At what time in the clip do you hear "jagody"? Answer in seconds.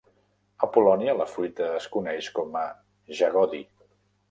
3.23-3.65